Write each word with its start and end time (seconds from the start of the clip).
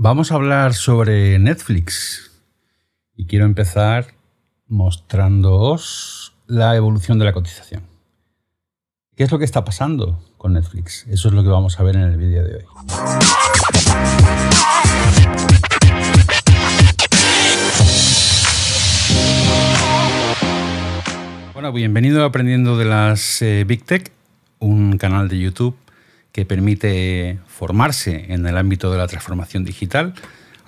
Vamos 0.00 0.30
a 0.30 0.36
hablar 0.36 0.74
sobre 0.74 1.40
Netflix 1.40 2.30
y 3.16 3.26
quiero 3.26 3.46
empezar 3.46 4.06
mostrándoos 4.68 6.34
la 6.46 6.76
evolución 6.76 7.18
de 7.18 7.24
la 7.24 7.32
cotización. 7.32 7.82
¿Qué 9.16 9.24
es 9.24 9.32
lo 9.32 9.40
que 9.40 9.44
está 9.44 9.64
pasando 9.64 10.22
con 10.36 10.52
Netflix? 10.52 11.04
Eso 11.08 11.26
es 11.26 11.34
lo 11.34 11.42
que 11.42 11.48
vamos 11.48 11.80
a 11.80 11.82
ver 11.82 11.96
en 11.96 12.02
el 12.02 12.16
vídeo 12.16 12.44
de 12.44 12.54
hoy. 12.58 12.64
Bueno, 21.54 21.72
bienvenido 21.72 22.22
a 22.22 22.26
Aprendiendo 22.26 22.78
de 22.78 22.84
las 22.84 23.42
eh, 23.42 23.64
Big 23.66 23.82
Tech, 23.82 24.12
un 24.60 24.96
canal 24.96 25.26
de 25.28 25.40
YouTube 25.40 25.76
que 26.38 26.44
permite 26.44 27.40
formarse 27.48 28.26
en 28.28 28.46
el 28.46 28.56
ámbito 28.56 28.92
de 28.92 28.98
la 28.98 29.08
transformación 29.08 29.64
digital 29.64 30.14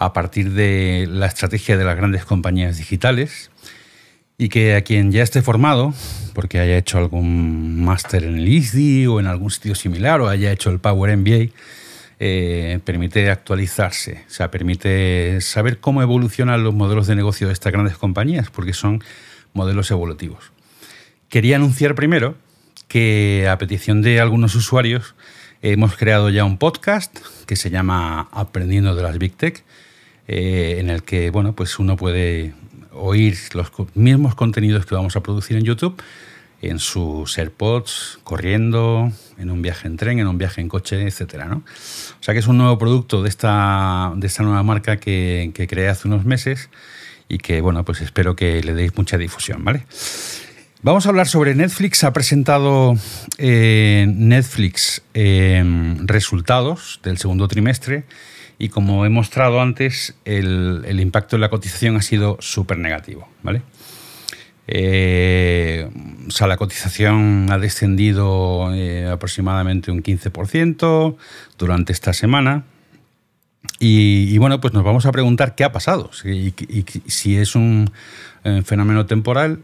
a 0.01 0.12
partir 0.12 0.51
de 0.51 1.06
la 1.09 1.27
estrategia 1.27 1.77
de 1.77 1.84
las 1.84 1.97
grandes 1.97 2.24
compañías 2.24 2.77
digitales 2.77 3.52
y 4.37 4.48
que 4.48 4.75
a 4.75 4.83
quien 4.83 5.12
ya 5.12 5.23
esté 5.23 5.42
formado, 5.42 5.95
porque 6.34 6.59
haya 6.59 6.77
hecho 6.77 6.98
algún 6.98 7.84
máster 7.84 8.25
en 8.25 8.38
el 8.38 8.48
ISDI 8.48 9.06
o 9.06 9.20
en 9.20 9.28
algún 9.28 9.52
sitio 9.52 9.77
similar 9.77 10.20
o 10.20 10.28
haya 10.28 10.51
hecho 10.51 10.70
el 10.70 10.80
Power 10.80 11.16
MBA, 11.16 11.52
eh, 12.19 12.80
permite 12.84 13.30
actualizarse, 13.30 14.25
o 14.27 14.30
sea, 14.30 14.50
permite 14.50 15.41
saber 15.41 15.78
cómo 15.78 16.02
evolucionan 16.02 16.64
los 16.64 16.75
modelos 16.75 17.06
de 17.06 17.14
negocio 17.14 17.47
de 17.47 17.52
estas 17.52 17.73
grandes 17.73 17.97
compañías, 17.97 18.50
porque 18.50 18.73
son 18.73 19.05
modelos 19.52 19.92
evolutivos. 19.92 20.50
Quería 21.28 21.55
anunciar 21.55 21.95
primero 21.95 22.34
que 22.89 23.47
a 23.48 23.56
petición 23.56 24.02
de 24.02 24.19
algunos 24.19 24.56
usuarios 24.56 25.14
Hemos 25.62 25.95
creado 25.95 26.30
ya 26.30 26.46
un 26.46 26.56
podcast 26.56 27.19
que 27.45 27.55
se 27.55 27.69
llama 27.69 28.28
Aprendiendo 28.32 28.95
de 28.95 29.02
las 29.02 29.19
Big 29.19 29.34
Tech, 29.34 29.62
eh, 30.27 30.77
en 30.78 30.88
el 30.88 31.02
que 31.02 31.28
bueno, 31.28 31.55
pues 31.55 31.78
uno 31.78 31.98
puede 31.98 32.55
oír 32.92 33.36
los 33.52 33.70
mismos 33.92 34.34
contenidos 34.34 34.86
que 34.86 34.94
vamos 34.94 35.17
a 35.17 35.22
producir 35.22 35.58
en 35.58 35.64
YouTube 35.64 36.02
en 36.62 36.78
sus 36.78 37.36
AirPods, 37.36 38.20
corriendo, 38.25 39.12
en 39.36 39.50
un 39.50 39.61
viaje 39.61 39.86
en 39.86 39.98
tren, 39.98 40.19
en 40.19 40.28
un 40.28 40.39
viaje 40.39 40.62
en 40.62 40.69
coche, 40.69 41.06
etc. 41.06 41.44
O 41.52 42.22
sea 42.22 42.33
que 42.33 42.41
es 42.41 42.47
un 42.47 42.56
nuevo 42.56 42.78
producto 42.78 43.22
de 43.22 43.28
esta, 43.28 44.14
de 44.17 44.27
esta 44.27 44.42
nueva 44.42 44.62
marca 44.62 44.97
que, 44.97 45.50
que 45.55 45.67
creé 45.67 45.89
hace 45.89 46.08
unos 46.08 46.24
meses 46.24 46.70
y 47.28 47.36
que 47.36 47.61
bueno, 47.61 47.84
pues 47.84 48.00
espero 48.00 48.34
que 48.34 48.62
le 48.62 48.72
deis 48.72 48.97
mucha 48.97 49.19
difusión, 49.19 49.62
¿vale? 49.62 49.84
Vamos 50.83 51.05
a 51.05 51.11
hablar 51.11 51.28
sobre 51.28 51.55
Netflix. 51.55 52.05
Ha 52.05 52.12
presentado 52.14 52.95
eh, 53.36 54.06
Netflix 54.09 55.03
eh, 55.12 55.62
resultados 56.05 57.00
del 57.03 57.19
segundo 57.19 57.48
trimestre 57.48 58.05
y 58.59 58.70
como 58.70 59.05
he 59.05 59.11
mostrado 59.11 59.61
antes, 59.61 60.14
el, 60.25 60.98
impacto 60.98 61.36
en 61.36 61.42
la 61.42 61.51
cotización 61.51 61.97
ha 61.97 62.03
sido 62.03 62.39
súper 62.41 62.78
negativo. 62.78 63.28
¿vale? 63.42 63.61
Eh, 64.69 65.86
o 66.27 66.31
sea, 66.31 66.47
la 66.47 66.56
cotización 66.56 67.48
ha 67.51 67.58
descendido 67.58 68.73
aproximadamente 69.12 69.91
un 69.91 70.03
15% 70.03 71.17
durante 71.58 71.92
esta 71.92 72.14
semana. 72.14 72.64
Y, 73.78 74.39
bueno, 74.39 74.62
pues 74.62 74.73
nos 74.73 74.83
vamos 74.83 75.05
a 75.05 75.12
preguntar 75.12 75.55
qué 75.55 75.64
ha 75.64 75.73
pasado 75.73 76.11
y, 76.25 76.55
si 77.06 77.36
es 77.36 77.55
un 77.55 77.92
fenómeno 78.64 79.05
temporal 79.05 79.62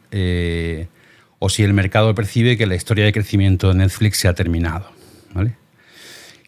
o 1.38 1.48
si 1.48 1.62
el 1.62 1.72
mercado 1.72 2.14
percibe 2.14 2.56
que 2.56 2.66
la 2.66 2.74
historia 2.74 3.04
de 3.04 3.12
crecimiento 3.12 3.68
de 3.68 3.74
Netflix 3.74 4.18
se 4.18 4.28
ha 4.28 4.34
terminado. 4.34 4.90
¿vale? 5.34 5.54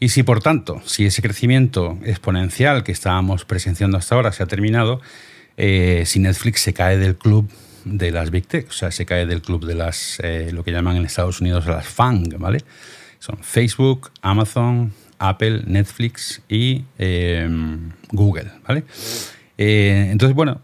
Y 0.00 0.10
si, 0.10 0.22
por 0.22 0.40
tanto, 0.40 0.80
si 0.84 1.06
ese 1.06 1.22
crecimiento 1.22 1.98
exponencial 2.04 2.84
que 2.84 2.92
estábamos 2.92 3.44
presenciando 3.44 3.98
hasta 3.98 4.14
ahora 4.14 4.32
se 4.32 4.42
ha 4.42 4.46
terminado, 4.46 5.00
eh, 5.56 6.04
si 6.06 6.20
Netflix 6.20 6.60
se 6.60 6.72
cae 6.72 6.98
del 6.98 7.16
club 7.16 7.50
de 7.84 8.12
las 8.12 8.30
Big 8.30 8.46
Tech, 8.46 8.68
o 8.68 8.72
sea, 8.72 8.90
se 8.92 9.06
cae 9.06 9.26
del 9.26 9.42
club 9.42 9.66
de 9.66 9.74
las, 9.74 10.20
eh, 10.22 10.50
lo 10.52 10.62
que 10.62 10.70
llaman 10.70 10.96
en 10.96 11.04
Estados 11.04 11.40
Unidos 11.40 11.66
las 11.66 11.86
FANG, 11.86 12.38
¿vale? 12.38 12.62
Son 13.18 13.38
Facebook, 13.42 14.10
Amazon, 14.22 14.92
Apple, 15.18 15.62
Netflix 15.66 16.42
y 16.48 16.84
em, 16.98 17.90
Google, 18.12 18.52
¿vale? 18.66 18.84
Eh, 19.56 20.08
entonces, 20.12 20.36
bueno, 20.36 20.60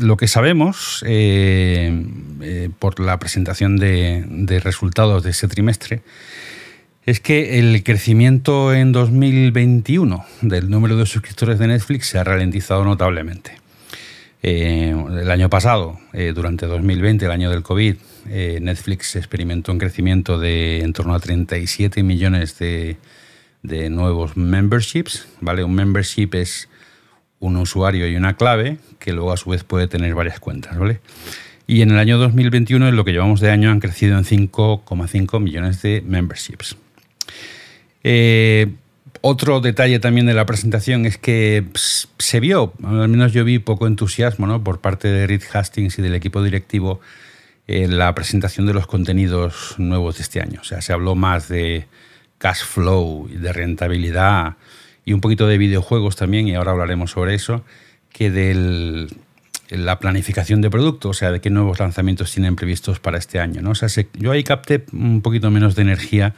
lo 0.00 0.16
que 0.16 0.28
sabemos 0.28 1.04
eh, 1.06 2.70
por 2.78 3.00
la 3.00 3.18
presentación 3.18 3.76
de, 3.76 4.60
resultados 4.62 5.22
de 5.22 5.30
ese 5.30 5.48
trimestre, 5.48 6.02
es 7.06 7.20
que 7.20 7.58
el 7.58 7.82
crecimiento 7.82 8.72
en 8.72 8.92
2021 8.92 10.24
del 10.42 10.70
número 10.70 10.96
de 10.96 11.06
suscriptores 11.06 11.58
de 11.58 11.66
Netflix 11.66 12.08
se 12.08 12.18
ha 12.18 12.24
ralentizado 12.24 12.84
notablemente. 12.84 13.52
Eh, 14.42 14.94
el 15.20 15.30
año 15.30 15.48
pasado, 15.48 15.98
eh, 16.12 16.32
durante 16.34 16.66
2020, 16.66 17.24
el 17.24 17.30
año 17.30 17.50
del 17.50 17.62
COVID, 17.62 17.96
Netflix 18.60 19.16
experimentó 19.16 19.70
un 19.70 19.78
crecimiento 19.78 20.38
de 20.38 20.80
en 20.80 20.94
torno 20.94 21.14
a 21.14 21.20
37 21.20 22.02
millones 22.02 22.58
de, 22.58 22.96
de 23.62 23.90
nuevos 23.90 24.36
memberships. 24.36 25.26
¿vale? 25.40 25.62
Un 25.62 25.74
membership 25.74 26.30
es 26.34 26.68
un 27.46 27.56
usuario 27.56 28.08
y 28.08 28.16
una 28.16 28.36
clave 28.36 28.78
que 28.98 29.12
luego 29.12 29.32
a 29.32 29.36
su 29.36 29.50
vez 29.50 29.64
puede 29.64 29.86
tener 29.86 30.14
varias 30.14 30.40
cuentas. 30.40 30.78
¿vale? 30.78 31.00
Y 31.66 31.82
en 31.82 31.90
el 31.90 31.98
año 31.98 32.18
2021, 32.18 32.88
en 32.88 32.96
lo 32.96 33.04
que 33.04 33.12
llevamos 33.12 33.40
de 33.40 33.50
año, 33.50 33.70
han 33.70 33.80
crecido 33.80 34.18
en 34.18 34.24
5,5 34.24 35.40
millones 35.40 35.82
de 35.82 36.02
memberships. 36.06 36.76
Eh, 38.02 38.72
otro 39.22 39.60
detalle 39.60 39.98
también 39.98 40.26
de 40.26 40.34
la 40.34 40.44
presentación 40.44 41.06
es 41.06 41.16
que 41.16 41.64
se 41.74 42.40
vio, 42.40 42.74
al 42.82 43.08
menos 43.08 43.32
yo 43.32 43.44
vi 43.44 43.58
poco 43.58 43.86
entusiasmo 43.86 44.46
¿no? 44.46 44.62
por 44.62 44.80
parte 44.80 45.08
de 45.08 45.26
Reed 45.26 45.42
Hastings 45.50 45.98
y 45.98 46.02
del 46.02 46.14
equipo 46.14 46.42
directivo 46.42 47.00
en 47.66 47.96
la 47.96 48.14
presentación 48.14 48.66
de 48.66 48.74
los 48.74 48.86
contenidos 48.86 49.76
nuevos 49.78 50.16
de 50.18 50.22
este 50.22 50.42
año. 50.42 50.60
O 50.60 50.64
sea, 50.64 50.82
se 50.82 50.92
habló 50.92 51.14
más 51.14 51.48
de 51.48 51.86
cash 52.36 52.64
flow 52.64 53.26
y 53.32 53.36
de 53.36 53.52
rentabilidad 53.54 54.56
y 55.04 55.12
un 55.12 55.20
poquito 55.20 55.46
de 55.46 55.58
videojuegos 55.58 56.16
también, 56.16 56.48
y 56.48 56.54
ahora 56.54 56.72
hablaremos 56.72 57.12
sobre 57.12 57.34
eso, 57.34 57.64
que 58.12 58.30
del, 58.30 59.08
la 59.70 59.98
planificación 59.98 60.60
de 60.60 60.70
producto, 60.70 61.10
o 61.10 61.14
sea, 61.14 61.30
de 61.30 61.40
qué 61.40 61.50
nuevos 61.50 61.78
lanzamientos 61.78 62.32
tienen 62.32 62.56
previstos 62.56 63.00
para 63.00 63.18
este 63.18 63.40
año. 63.40 63.62
¿no? 63.62 63.70
O 63.70 63.74
sea, 63.74 63.88
yo 64.14 64.32
ahí 64.32 64.44
capté 64.44 64.84
un 64.92 65.20
poquito 65.22 65.50
menos 65.50 65.74
de 65.74 65.82
energía 65.82 66.34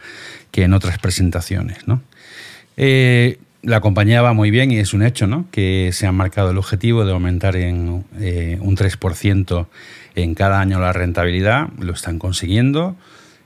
que 0.50 0.62
en 0.62 0.72
otras 0.72 0.99
presentaciones. 0.99 1.87
¿no? 1.87 2.03
Eh, 2.76 3.38
la 3.62 3.81
compañía 3.81 4.22
va 4.22 4.32
muy 4.32 4.50
bien 4.50 4.71
y 4.71 4.78
es 4.78 4.94
un 4.94 5.03
hecho 5.03 5.26
¿no? 5.26 5.47
que 5.50 5.91
se 5.93 6.06
han 6.06 6.15
marcado 6.15 6.50
el 6.50 6.59
objetivo 6.59 7.05
de 7.05 7.12
aumentar 7.12 7.56
en 7.56 8.05
eh, 8.19 8.59
un 8.60 8.76
3% 8.76 9.66
en 10.15 10.34
cada 10.34 10.60
año 10.60 10.81
la 10.81 10.93
rentabilidad, 10.93 11.69
lo 11.78 11.93
están 11.93 12.19
consiguiendo. 12.19 12.97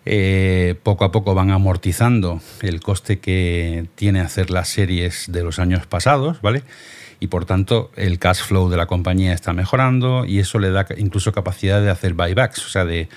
Eh, 0.06 0.76
poco 0.82 1.04
a 1.04 1.12
poco 1.12 1.34
van 1.34 1.50
amortizando 1.50 2.40
el 2.62 2.80
coste 2.80 3.18
que 3.18 3.86
tiene 3.96 4.20
hacer 4.20 4.50
las 4.50 4.68
series 4.68 5.30
de 5.30 5.42
los 5.42 5.58
años 5.58 5.86
pasados, 5.86 6.40
¿vale? 6.40 6.62
y 7.20 7.26
por 7.26 7.44
tanto 7.44 7.92
el 7.96 8.18
cash 8.18 8.40
flow 8.40 8.70
de 8.70 8.78
la 8.78 8.86
compañía 8.86 9.34
está 9.34 9.52
mejorando 9.52 10.24
y 10.24 10.38
eso 10.38 10.58
le 10.58 10.70
da 10.70 10.86
incluso 10.96 11.32
capacidad 11.32 11.80
de 11.82 11.90
hacer 11.90 12.14
buybacks, 12.14 12.66
o 12.66 12.68
sea, 12.68 12.84
de, 12.84 13.08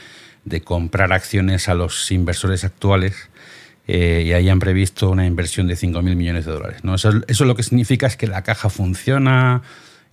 comprar 0.65 1.13
acciones 1.13 1.69
a 1.69 1.73
los 1.73 2.11
inversores 2.11 2.65
actuales 2.65 3.29
eh, 3.87 4.23
y 4.25 4.33
ahí 4.33 4.49
han 4.49 4.59
previsto 4.59 5.09
una 5.09 5.25
inversión 5.25 5.67
de 5.67 5.75
5.000 5.75 6.15
millones 6.15 6.45
de 6.45 6.51
dólares. 6.51 6.83
¿no? 6.83 6.95
Eso, 6.95 7.45
lo 7.45 7.55
que 7.55 7.63
significa 7.63 8.07
es 8.07 8.17
que 8.17 8.27
la 8.27 8.43
caja 8.43 8.69
funciona, 8.69 9.61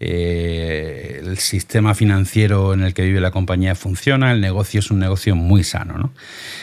eh, 0.03 1.21
el 1.23 1.37
sistema 1.37 1.95
financiero 1.95 2.73
en 2.73 2.83
el 2.83 2.95
que 2.95 3.03
vive 3.03 3.21
la 3.21 3.31
compañía 3.31 3.75
funciona, 3.75 4.33
el 4.33 4.41
negocio 4.41 4.81
es 4.81 4.91
un 4.91 4.99
negocio 4.99 5.37
muy 5.37 5.63
sano. 5.63 5.99
¿no? 5.99 6.13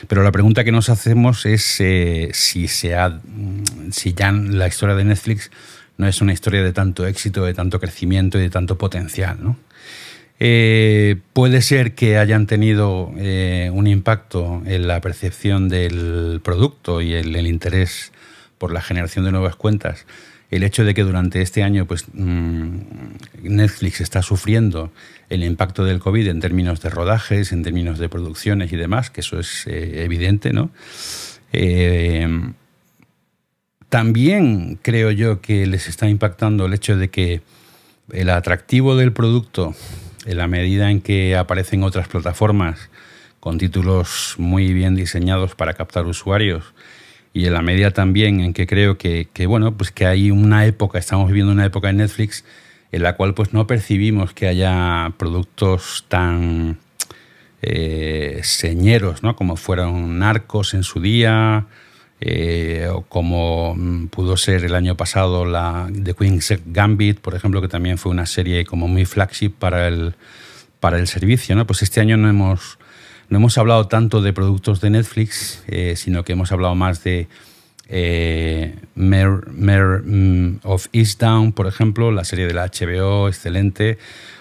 Pero 0.07 0.23
la 0.23 0.31
pregunta 0.31 0.63
que 0.63 0.71
nos 0.71 0.89
hacemos 0.89 1.45
es 1.45 1.79
eh, 1.79 2.31
si, 2.33 2.67
se 2.67 2.95
ha, 2.95 3.21
ya 4.15 4.31
la 4.31 4.67
historia 4.67 4.95
de 4.95 5.05
Netflix 5.05 5.51
no 5.97 6.07
es 6.07 6.19
una 6.19 6.33
historia 6.33 6.63
de 6.63 6.73
tanto 6.73 7.05
éxito, 7.05 7.45
de 7.45 7.53
tanto 7.53 7.79
crecimiento 7.79 8.39
y 8.39 8.41
de 8.41 8.49
tanto 8.49 8.79
potencial. 8.79 9.37
Eh, 10.39 11.17
puede 11.33 11.61
ser 11.61 11.93
que 11.93 12.17
hayan 12.17 12.47
tenido 12.47 13.05
un 13.07 13.87
impacto 13.87 14.63
en 14.65 14.87
la 14.87 14.99
percepción 15.01 15.69
del 15.69 16.41
producto 16.43 17.01
y 17.01 17.13
el, 17.13 17.35
el, 17.35 17.47
interés 17.47 18.11
por 18.57 18.71
la 18.71 18.81
generación 18.81 19.25
de 19.25 19.31
nuevas 19.31 19.55
cuentas. 19.55 20.05
El 20.49 20.63
hecho 20.63 20.85
de 20.85 20.93
que 20.93 21.03
durante 21.03 21.41
este 21.41 21.63
año 21.63 21.85
pues, 21.85 22.05
mm, 22.13 22.77
Netflix 23.43 24.01
está 24.01 24.21
sufriendo 24.21 24.91
el 25.29 25.43
impacto 25.43 25.83
del 25.83 25.99
COVID 25.99 26.27
en 26.27 26.39
términos 26.39 26.81
de 26.81 26.89
rodajes, 26.89 27.51
en 27.51 27.63
términos 27.63 27.99
de 27.99 28.07
producciones 28.07 28.71
y 28.71 28.77
demás, 28.77 29.09
que 29.09 29.21
eso 29.21 29.39
es 29.39 29.67
eh, 29.67 30.03
evidente, 30.03 30.53
¿no? 30.53 30.71
También 33.89 34.77
creo 34.81 35.11
yo 35.11 35.39
que 35.39 35.65
les 35.65 35.87
está 35.87 36.09
impactando 36.09 36.65
el 36.65 36.73
hecho 36.73 36.97
de 36.97 37.09
que 37.09 37.41
el 38.11 38.29
atractivo 38.29 38.97
del 38.97 39.13
producto, 39.13 39.75
en 40.25 40.37
la 40.37 40.47
medida 40.47 40.91
en 40.91 40.99
que 40.99 41.37
aparecen 41.37 41.83
otras 41.83 42.09
plataformas 42.09 42.89
con 43.39 43.57
títulos 43.57 44.35
muy 44.37 44.73
bien 44.73 44.95
diseñados 44.95 45.55
para 45.55 45.73
captar 45.73 46.05
usuarios 46.05 46.73
y 47.37 47.45
en 47.45 47.53
la 47.53 47.61
medida 47.61 47.91
también 47.91 48.39
en 48.39 48.53
que 48.53 48.65
creo 48.65 48.97
que, 48.97 49.27
bueno, 49.47 49.77
pues 49.77 49.91
que 49.91 50.07
hay 50.07 50.31
una 50.31 50.65
época, 50.65 50.97
estamos 50.97 51.27
viviendo 51.27 51.51
una 51.53 51.65
época 51.65 51.91
en 51.91 51.97
Netflix 51.97 52.43
en 52.91 53.03
la 53.03 53.15
cual 53.15 53.35
pues 53.35 53.53
no 53.53 53.67
percibimos 53.67 54.33
que 54.33 54.47
haya 54.47 55.13
productos 55.17 56.05
tan 56.07 56.79
eh, 57.61 58.39
señeros, 58.41 59.21
¿no? 59.21 59.35
Como 59.35 59.55
fueron 59.55 60.17
Narcos 60.17 60.73
en 60.73 60.81
su 60.81 60.99
día, 60.99 61.67
eh, 62.21 62.89
o 62.91 63.03
como 63.03 63.75
mm, 63.75 64.07
pudo 64.07 64.35
ser 64.35 64.65
el 64.65 64.73
año 64.73 64.97
pasado 64.97 65.45
la 65.45 65.87
The 65.93 66.15
Queen's 66.15 66.51
Gambit, 66.65 67.19
por 67.19 67.35
ejemplo, 67.35 67.61
que 67.61 67.67
también 67.67 67.99
fue 67.99 68.11
una 68.11 68.25
serie 68.25 68.65
como 68.65 68.87
muy 68.87 69.05
flagship 69.05 69.51
para 69.51 69.87
el, 69.87 70.15
para 70.79 70.97
el 70.97 71.05
servicio. 71.07 71.55
¿no? 71.55 71.67
Pues 71.67 71.83
este 71.83 72.01
año 72.01 72.17
no 72.17 72.29
hemos, 72.29 72.79
no 73.29 73.37
hemos 73.37 73.57
hablado 73.57 73.87
tanto 73.87 74.21
de 74.21 74.33
productos 74.33 74.81
de 74.81 74.89
Netflix, 74.89 75.63
eh, 75.67 75.95
sino 75.95 76.23
que 76.23 76.33
hemos 76.33 76.51
hablado 76.51 76.75
más 76.75 77.03
de 77.03 77.27
eh, 77.89 78.75
Mare, 78.95 80.01
mm, 80.05 80.59
of 80.63 80.87
Easttown, 80.93 81.51
por 81.53 81.67
ejemplo, 81.67 82.11
la 82.11 82.23
serie 82.23 82.47
de 82.47 82.53
la 82.53 82.65
HBO, 82.65 83.27
excelente. 83.27 83.97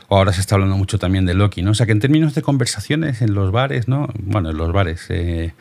O 0.09 0.17
ahora 0.17 0.33
se 0.33 0.41
está 0.41 0.55
hablando 0.55 0.77
mucho 0.77 0.99
también 0.99 1.27
de 1.27 1.35
Loki, 1.35 1.63
¿no? 1.63 1.73
O 1.73 1.75
sea 1.75 1.87
que 1.87 1.93
en 1.93 1.99
términos 1.99 2.35
de 2.35 2.43
conversaciones 2.43 3.23
en 3.23 3.35
los 3.35 3.51
bares, 3.51 3.89
¿no? 3.89 4.09
Bueno, 4.19 4.51
en 4.51 4.57
los 4.57 4.73
bares, 4.73 5.07
eh, 5.09 5.53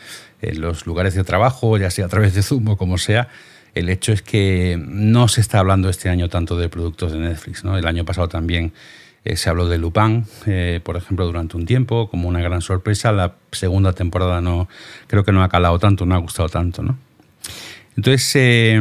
en 0.41 0.61
los 0.61 0.85
lugares 0.85 1.15
de 1.15 1.23
trabajo, 1.23 1.77
ya 1.77 1.89
sea 1.89 2.05
a 2.05 2.09
través 2.09 2.35
de 2.35 2.43
Zoom 2.43 2.67
o 2.67 2.77
como 2.77 2.99
sea, 2.99 3.27
el 3.73 3.89
hecho 3.89 4.13
es 4.13 4.21
que 4.21 4.79
no 4.79 5.27
se 5.27 5.41
está 5.41 5.59
hablando 5.59 5.89
este 5.89 6.09
año 6.09 6.29
tanto 6.29 6.57
de 6.57 6.69
productos 6.69 7.11
de 7.11 7.19
Netflix, 7.19 7.63
¿no? 7.63 7.75
El 7.75 7.87
año 7.87 8.05
pasado 8.05 8.27
también 8.27 8.71
eh, 9.25 9.37
se 9.37 9.49
habló 9.49 9.67
de 9.67 9.79
Lupin, 9.79 10.23
eh, 10.45 10.79
por 10.83 10.97
ejemplo, 10.97 11.25
durante 11.25 11.57
un 11.57 11.65
tiempo, 11.65 12.07
como 12.11 12.29
una 12.29 12.41
gran 12.41 12.61
sorpresa. 12.61 13.11
La 13.11 13.33
segunda 13.51 13.91
temporada 13.93 14.39
no, 14.39 14.69
creo 15.07 15.23
que 15.23 15.31
no 15.31 15.43
ha 15.43 15.49
calado 15.49 15.79
tanto, 15.79 16.05
no 16.05 16.13
ha 16.13 16.19
gustado 16.19 16.47
tanto, 16.47 16.83
¿no? 16.83 16.95
Entonces, 17.97 18.31
eh, 18.35 18.79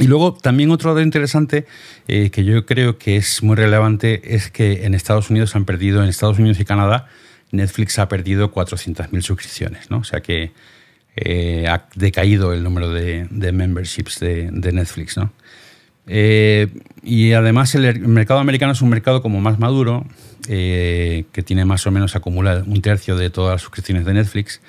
y 0.00 0.06
luego 0.08 0.34
también 0.34 0.72
otro 0.72 0.92
dato 0.92 1.04
interesante 1.04 1.66
que 2.06 2.44
yo 2.44 2.66
creo 2.66 2.98
que 2.98 3.16
es 3.16 3.42
muy 3.42 3.56
relevante 3.56 4.34
es 4.34 4.50
que 4.50 4.84
en 4.86 4.94
Estados 4.94 5.30
Unidos 5.30 5.54
han 5.56 5.64
perdido, 5.64 6.02
en 6.02 6.08
Estados 6.08 6.38
Unidos 6.38 6.58
y 6.60 6.64
Canadá, 6.64 7.08
Netflix 7.50 7.98
ha 7.98 8.08
perdido 8.08 8.52
400.000 8.52 9.22
suscripciones, 9.22 9.90
¿no? 9.90 9.98
O 9.98 10.04
sea 10.04 10.20
que 10.20 10.52
ha 11.68 11.88
decaído 11.96 12.52
el 12.52 12.62
número 12.62 12.90
de, 12.90 13.26
memberships 13.30 14.20
de, 14.20 14.50
de 14.52 14.72
Netflix, 14.72 15.16
¿no? 15.16 15.32
Eh, 16.08 16.68
y 17.02 17.32
además 17.32 17.74
el, 17.74 18.00
mercado 18.00 18.40
americano 18.40 18.72
es 18.72 18.82
un 18.82 18.88
mercado 18.88 19.22
como 19.22 19.40
más 19.40 19.58
maduro, 19.58 20.06
eh, 20.48 21.24
que 21.32 21.42
tiene 21.42 21.64
más 21.64 21.86
o 21.86 21.90
menos 21.90 22.16
acumula 22.16 22.64
un 22.66 22.80
tercio 22.80 23.16
de 23.16 23.30
todas 23.30 23.52
las 23.54 23.62
suscripciones 23.62 24.04
de 24.04 24.14
Netflix 24.14 24.60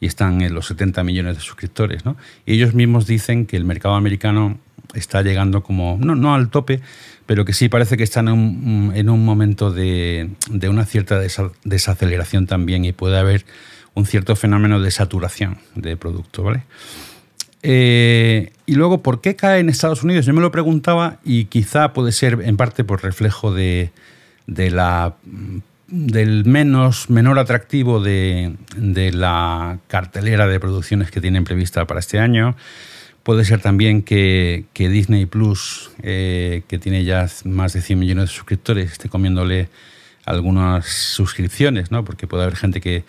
y 0.00 0.06
están 0.06 0.42
en 0.42 0.54
los 0.54 0.66
70 0.66 1.02
millones 1.02 1.36
de 1.36 1.42
suscriptores. 1.42 2.04
¿no? 2.04 2.16
Y 2.46 2.54
ellos 2.54 2.74
mismos 2.74 3.06
dicen 3.06 3.46
que 3.46 3.56
el 3.56 3.64
mercado 3.64 3.94
americano 3.94 4.58
está 4.94 5.22
llegando 5.22 5.62
como, 5.62 5.98
no, 6.00 6.14
no 6.14 6.34
al 6.34 6.50
tope, 6.50 6.80
pero 7.26 7.44
que 7.44 7.52
sí 7.52 7.68
parece 7.68 7.96
que 7.96 8.04
están 8.04 8.28
en 8.28 8.34
un, 8.34 8.92
en 8.94 9.08
un 9.10 9.24
momento 9.24 9.72
de, 9.72 10.30
de, 10.50 10.68
una 10.68 10.84
cierta 10.84 11.18
desaceleración 11.64 12.46
también 12.46 12.84
y 12.84 12.92
puede 12.92 13.18
haber 13.18 13.44
un 13.94 14.06
cierto 14.06 14.36
fenómeno 14.36 14.80
de 14.80 14.90
saturación 14.90 15.58
de 15.74 15.96
producto. 15.96 16.42
¿vale? 16.42 16.62
Eh, 17.66 18.52
y 18.66 18.74
luego, 18.74 19.02
¿por 19.02 19.22
qué 19.22 19.36
cae 19.36 19.60
en 19.60 19.70
Estados 19.70 20.02
Unidos? 20.02 20.26
Yo 20.26 20.34
me 20.34 20.42
lo 20.42 20.52
preguntaba 20.52 21.16
y 21.24 21.46
quizá 21.46 21.94
puede 21.94 22.12
ser 22.12 22.40
en 22.44 22.58
parte 22.58 22.84
por 22.84 23.02
reflejo 23.02 23.54
de, 23.54 23.90
la, 24.46 25.14
del 25.88 26.44
menos, 26.44 27.08
menor 27.08 27.38
atractivo 27.38 28.00
de, 28.00 28.54
la 29.14 29.78
cartelera 29.88 30.46
de 30.46 30.60
producciones 30.60 31.10
que 31.10 31.22
tienen 31.22 31.44
prevista 31.44 31.86
para 31.86 32.00
este 32.00 32.18
año. 32.18 32.54
Puede 33.22 33.46
ser 33.46 33.62
también 33.62 34.02
que, 34.02 34.66
Disney 34.74 35.24
Plus, 35.24 35.90
eh, 36.02 36.64
que 36.68 36.78
tiene 36.78 37.04
ya 37.04 37.26
más 37.44 37.72
de 37.72 37.80
100 37.80 37.98
millones 37.98 38.24
de 38.24 38.34
suscriptores, 38.34 38.92
esté 38.92 39.08
comiéndole 39.08 39.70
algunas 40.26 40.84
suscripciones, 40.84 41.90
¿no? 41.90 42.04
porque 42.04 42.26
puede 42.26 42.42
haber 42.42 42.56
gente 42.56 42.82
que 42.82 43.04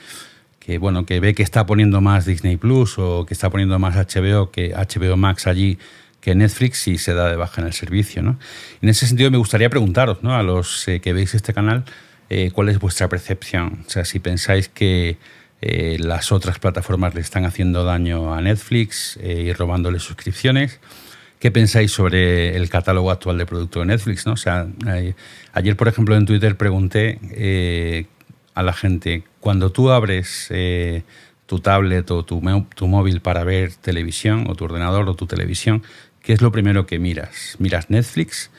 que 0.65 0.79
bueno, 0.79 1.05
que 1.05 1.19
ve 1.19 1.35
que 1.35 1.43
está 1.43 1.67
poniendo 1.67 2.01
más 2.01 2.25
Disney 2.25 2.57
Plus 2.57 2.97
o 2.97 3.25
que 3.27 3.35
está 3.35 3.51
poniendo 3.51 3.77
más 3.77 3.95
HBO 3.95 4.49
que 4.49 4.73
HBO 4.73 5.15
Max 5.15 5.45
allí 5.45 5.77
que 6.21 6.33
Netflix 6.33 6.87
y 6.87 6.97
se 6.97 7.13
da 7.13 7.29
de 7.29 7.35
baja 7.35 7.61
en 7.61 7.67
el 7.67 7.73
servicio. 7.73 8.23
¿no? 8.23 8.39
En 8.81 8.89
ese 8.89 9.05
sentido 9.05 9.29
me 9.29 9.37
gustaría 9.37 9.69
preguntaros 9.69 10.23
¿no? 10.23 10.35
a 10.35 10.41
los 10.41 10.87
eh, 10.87 11.01
que 11.01 11.13
veis 11.13 11.35
este 11.35 11.53
canal 11.53 11.83
eh, 12.31 12.49
cuál 12.51 12.69
es 12.69 12.79
vuestra 12.79 13.07
percepción. 13.07 13.83
O 13.85 13.89
sea, 13.91 14.05
si 14.05 14.17
pensáis 14.17 14.67
que 14.67 15.17
eh, 15.61 15.97
las 15.99 16.31
otras 16.31 16.57
plataformas 16.57 17.13
le 17.13 17.21
están 17.21 17.45
haciendo 17.45 17.83
daño 17.83 18.33
a 18.33 18.41
Netflix 18.41 19.19
y 19.23 19.53
robándole 19.53 19.99
suscripciones. 19.99 20.79
¿Qué 21.37 21.51
pensáis 21.51 21.91
sobre 21.91 22.55
el 22.55 22.69
catálogo 22.69 23.11
actual 23.11 23.37
de 23.37 23.45
producto 23.45 23.81
de 23.81 23.85
Netflix? 23.85 24.25
¿no? 24.25 24.33
O 24.33 24.37
sea, 24.37 24.65
ayer, 25.53 25.75
por 25.75 25.87
ejemplo, 25.87 26.15
en 26.15 26.25
Twitter 26.25 26.57
pregunté 26.57 28.07
a 28.55 28.63
la 28.63 28.73
gente, 28.73 29.23
cuando 29.41 29.71
tú 29.71 29.91
abres 29.91 30.47
eh, 30.49 31.03
tu 31.45 31.59
tablet 31.59 32.09
o 32.09 32.23
tu, 32.23 32.41
móvil 32.41 33.21
para 33.21 33.43
ver 33.43 33.73
televisión, 33.73 34.45
o 34.49 34.55
tu 34.55 34.65
ordenador 34.65 35.07
o 35.09 35.15
tu 35.15 35.27
televisión, 35.27 35.83
¿qué 36.23 36.33
es 36.33 36.41
lo 36.41 36.51
primero 36.51 36.87
que 36.87 36.97
miras? 36.97 37.57
¿Miras 37.59 37.89
Netflix? 37.89 38.49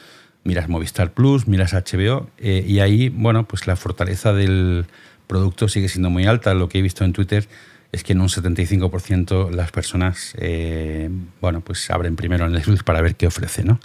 ¿Miras 0.45 0.69
Movistar 0.69 1.13
Plus? 1.13 1.49
¿Miras 1.49 1.73
HBO? 1.73 2.31
Eh, 2.39 2.65
y 2.69 2.79
ahí, 2.79 3.09
bueno, 3.09 3.49
pues 3.49 3.67
la 3.67 3.75
fortaleza 3.75 4.33
del 4.33 4.87
producto 5.27 5.67
sigue 5.67 5.89
siendo 5.89 6.11
muy 6.11 6.27
alta. 6.27 6.55
Lo 6.55 6.69
que 6.69 6.79
he 6.79 6.83
visto 6.83 7.05
en 7.05 7.13
Twitter 7.13 7.49
es 7.91 8.05
que 8.05 8.13
en 8.13 8.21
un 8.21 8.29
75% 8.29 9.51
las 9.51 9.73
personas, 9.73 10.35
eh, 10.39 11.09
bueno, 11.41 11.63
pues 11.63 11.91
abren 11.91 12.17
primero 12.17 12.49
Netflix 12.49 12.83
para 12.83 13.01
ver 13.01 13.17
qué 13.17 13.27
ofrece, 13.27 13.65
¿no? 13.65 13.81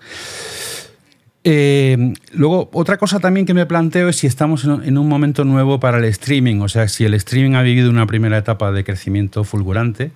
Eh, 1.44 2.14
luego, 2.34 2.70
otra 2.74 2.98
cosa 2.98 3.20
también 3.20 3.46
que 3.48 3.54
me 3.54 3.66
planteo 3.66 4.10
es 4.10 4.18
si 4.18 4.28
estamos 4.28 4.64
en 4.64 4.98
un 4.98 5.08
momento 5.08 5.44
nuevo 5.44 5.80
para 5.80 5.98
el 5.98 6.06
streaming, 6.06 6.60
o 6.60 6.70
sea, 6.70 6.88
si 6.88 7.04
el 7.04 7.16
streaming 7.16 7.56
ha 7.56 7.64
vivido 7.64 7.90
una 7.90 8.06
primera 8.06 8.38
etapa 8.38 8.72
de 8.72 8.84
crecimiento 8.84 9.44
fulgurante 9.44 10.12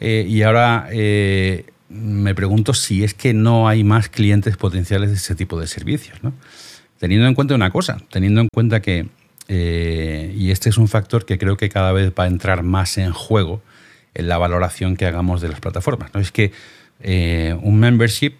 eh, 0.00 0.26
y 0.28 0.42
ahora 0.42 0.88
eh, 0.90 1.66
me 1.88 2.34
pregunto 2.34 2.74
si 2.74 3.04
es 3.04 3.14
que 3.14 3.34
no 3.34 3.68
hay 3.68 3.84
más 3.84 4.08
clientes 4.08 4.56
potenciales 4.56 5.10
de 5.10 5.16
ese 5.16 5.36
tipo 5.36 5.60
de 5.60 5.68
servicios, 5.68 6.22
¿no? 6.24 6.32
Teniendo 6.98 7.28
en 7.28 7.34
cuenta 7.34 7.54
una 7.54 7.70
cosa, 7.70 7.98
teniendo 8.10 8.40
en 8.40 8.48
cuenta 8.52 8.82
que, 8.82 9.06
y 9.48 10.50
este 10.50 10.68
es 10.68 10.78
un 10.78 10.88
factor 10.88 11.24
que 11.24 11.38
creo 11.38 11.56
que 11.56 11.68
cada 11.68 11.92
vez 11.92 12.12
va 12.18 12.24
a 12.24 12.26
entrar 12.26 12.64
más 12.64 12.98
en 12.98 13.12
juego 13.12 13.62
en 14.14 14.26
la 14.26 14.36
valoración 14.36 14.96
que 14.96 15.06
hagamos 15.06 15.40
de 15.40 15.48
las 15.48 15.60
plataformas, 15.60 16.12
¿no? 16.12 16.20
Es 16.20 16.32
que 16.32 16.50
un 17.62 17.78
membership, 17.78 18.32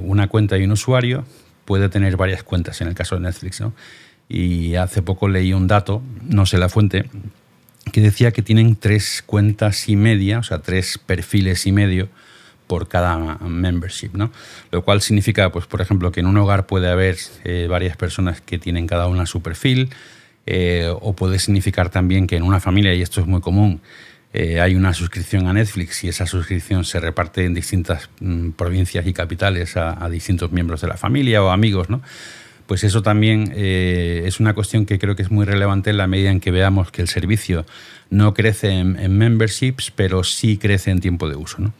una 0.00 0.28
cuenta 0.28 0.56
y 0.58 0.62
un 0.62 0.70
usuario 0.70 1.24
puede 1.68 1.90
tener 1.90 2.16
varias 2.16 2.42
cuentas 2.42 2.80
en 2.80 2.88
el 2.88 2.94
caso 2.94 3.16
de 3.16 3.20
Netflix. 3.20 3.60
¿no? 3.60 3.74
Y 4.26 4.76
hace 4.76 5.02
poco 5.02 5.28
leí 5.28 5.52
un 5.52 5.66
dato, 5.66 6.02
no 6.22 6.46
sé 6.46 6.56
la 6.56 6.70
fuente, 6.70 7.10
que 7.92 8.00
decía 8.00 8.32
que 8.32 8.40
tienen 8.40 8.74
tres 8.74 9.22
cuentas 9.24 9.86
y 9.90 9.94
media, 9.94 10.38
o 10.38 10.42
sea, 10.42 10.60
tres 10.60 10.96
perfiles 10.96 11.66
y 11.66 11.72
medio 11.72 12.08
por 12.66 12.88
cada 12.88 13.36
membership, 13.40 14.12
¿no? 14.14 14.30
Lo 14.70 14.82
cual 14.82 15.02
significa, 15.02 15.52
pues, 15.52 15.66
por 15.66 15.82
ejemplo, 15.82 16.10
que 16.10 16.20
en 16.20 16.26
un 16.26 16.38
hogar 16.38 16.66
puede 16.66 16.88
haber 16.88 17.18
eh, 17.44 17.66
varias 17.68 17.98
personas 17.98 18.40
que 18.40 18.58
tienen 18.58 18.86
cada 18.86 19.06
una 19.06 19.26
su 19.26 19.42
perfil, 19.42 19.90
eh, 20.46 20.90
o 21.02 21.14
puede 21.14 21.38
significar 21.38 21.90
también 21.90 22.26
que 22.26 22.36
en 22.36 22.44
una 22.44 22.60
familia, 22.60 22.94
y 22.94 23.02
esto 23.02 23.20
es 23.20 23.26
muy 23.26 23.42
común, 23.42 23.82
eh, 24.34 24.60
hay 24.60 24.74
una 24.74 24.92
suscripción 24.92 25.46
a 25.46 25.54
Netflix 25.54 26.04
y 26.04 26.08
esa 26.08 26.26
suscripción 26.26 26.84
se 26.84 27.00
reparte 27.00 27.46
en 27.46 27.54
distintas 27.54 28.10
mm, 28.20 28.50
provincias 28.50 29.06
y 29.06 29.14
capitales 29.14 29.76
a, 29.76 30.08
distintos 30.10 30.52
miembros 30.52 30.82
de 30.82 30.88
la 30.88 30.98
familia 30.98 31.42
o 31.42 31.50
amigos, 31.50 31.88
¿no? 31.88 32.02
Pues 32.66 32.84
eso 32.84 33.02
también 33.02 33.50
eh, 33.56 34.24
es 34.26 34.40
una 34.40 34.52
cuestión 34.52 34.84
que 34.84 34.98
creo 34.98 35.16
que 35.16 35.22
es 35.22 35.30
muy 35.30 35.46
relevante 35.46 35.88
en 35.88 35.96
la 35.96 36.06
medida 36.06 36.30
en 36.30 36.40
que 36.40 36.50
veamos 36.50 36.90
que 36.90 37.00
el 37.00 37.08
servicio 37.08 37.64
no 38.10 38.34
crece 38.34 38.70
en, 38.70 39.16
memberships, 39.16 39.90
pero 39.90 40.22
sí 40.22 40.58
crece 40.58 40.90
en 40.90 41.00
tiempo 41.00 41.30
de 41.30 41.36
uso, 41.36 41.62
¿no? 41.62 41.72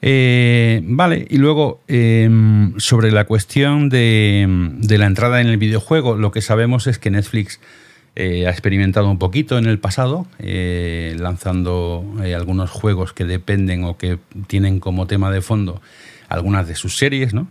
Eh, 0.00 0.80
vale, 0.84 1.26
y 1.28 1.36
luego 1.36 1.82
em, 1.88 2.78
sobre 2.78 3.10
la 3.12 3.24
cuestión 3.24 3.90
de, 3.90 4.46
de 4.78 4.98
la 4.98 5.06
entrada 5.06 5.42
en 5.42 5.48
el 5.48 5.58
videojuego, 5.58 6.16
lo 6.16 6.32
que 6.32 6.40
sabemos 6.40 6.86
es 6.86 6.98
que 6.98 7.10
Netflix 7.10 7.60
eh, 8.18 8.46
ha 8.46 8.50
experimentado 8.50 9.10
un 9.10 9.18
poquito 9.18 9.58
en 9.58 9.66
el 9.66 9.78
pasado, 9.78 10.26
eh, 10.38 11.14
lanzando 11.18 12.02
eh, 12.24 12.34
algunos 12.34 12.70
juegos 12.70 13.12
que 13.12 13.26
dependen 13.26 13.84
o 13.84 13.98
que 13.98 14.18
tienen 14.46 14.80
como 14.80 15.06
tema 15.06 15.30
de 15.30 15.42
fondo 15.42 15.82
algunas 16.30 16.66
de 16.66 16.76
sus 16.76 16.96
series, 16.96 17.34
¿no? 17.34 17.46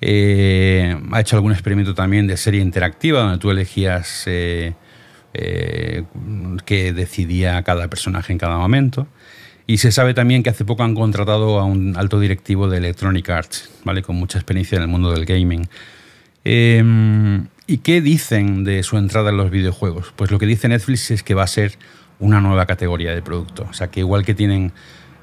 ha 0.00 1.20
hecho 1.20 1.36
algún 1.36 1.52
experimento 1.52 1.94
también 1.94 2.26
de 2.26 2.36
serie 2.36 2.60
interactiva 2.60 3.20
donde 3.20 3.38
tú 3.38 3.52
elegías 3.52 4.24
qué 4.24 4.74
decidía 6.92 7.62
cada 7.62 7.86
personaje 7.86 8.32
en 8.32 8.38
cada 8.40 8.58
momento. 8.58 9.06
Y 9.68 9.78
se 9.78 9.92
sabe 9.92 10.12
también 10.12 10.42
que 10.42 10.50
hace 10.50 10.64
poco 10.64 10.82
han 10.82 10.96
contratado 10.96 11.60
a 11.60 11.64
un 11.64 11.96
alto 11.96 12.18
directivo 12.18 12.68
de 12.68 12.78
Electronic 12.78 13.30
Arts, 13.30 13.70
¿vale? 13.84 14.02
con 14.02 14.16
mucha 14.16 14.38
experiencia 14.38 14.74
en 14.74 14.82
el 14.82 14.88
mundo 14.88 15.12
del 15.12 15.24
gaming. 15.24 15.68
¿Y 17.66 17.78
qué 17.78 18.00
dicen 18.00 18.64
de 18.64 18.82
su 18.82 18.98
entrada 18.98 19.30
en 19.30 19.36
los 19.36 19.50
videojuegos? 19.50 20.12
Pues 20.16 20.30
lo 20.30 20.38
que 20.38 20.46
dice 20.46 20.68
Netflix 20.68 21.10
es 21.10 21.22
que 21.22 21.34
va 21.34 21.44
a 21.44 21.48
ser 21.48 21.78
una 22.18 22.40
nueva 22.40 22.66
categoría 22.66 23.14
de 23.14 23.22
producto. 23.22 23.66
O 23.70 23.72
sea, 23.72 23.88
que 23.88 24.00
igual 24.00 24.24
que 24.24 24.34
tienen 24.34 24.72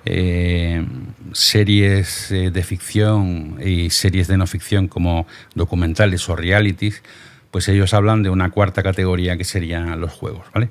eh, 0.06 0.86
series 1.34 2.32
eh, 2.32 2.52
de 2.52 2.64
ficción 2.64 3.58
y 3.64 3.90
series 3.90 4.28
de 4.28 4.38
no 4.38 4.48
ficción 4.48 4.88
como 4.88 5.28
documentales 5.54 6.28
o 6.30 6.36
realities, 6.36 7.04
pues 7.52 7.68
ellos 7.68 7.94
hablan 7.94 8.24
de 8.24 8.30
una 8.30 8.52
cuarta 8.52 8.84
categoría 8.84 9.36
que 9.36 9.44
serían 9.44 10.00
los 10.00 10.14
juegos, 10.14 10.46
¿vale? 10.54 10.70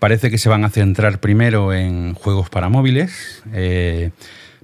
Parece 0.00 0.30
que 0.30 0.38
se 0.38 0.48
van 0.48 0.64
a 0.64 0.70
centrar 0.70 1.20
primero 1.20 1.72
en 1.72 2.14
juegos 2.14 2.50
para 2.50 2.68
móviles. 2.68 3.42
Eh, 3.52 4.10